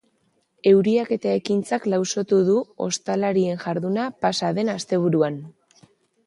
Euriak 0.69 1.11
eta 1.15 1.33
ekaitzak 1.39 1.85
lausotu 1.93 2.39
du 2.47 2.55
ostalarien 2.87 3.61
jarduna 3.67 4.07
pasa 4.27 4.51
den 4.61 4.73
asteburuan. 4.75 5.39